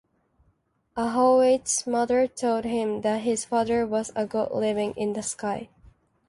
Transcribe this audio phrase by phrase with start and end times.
[0.97, 5.69] Ahoeitu's mother told him that his father was a god living in the sky.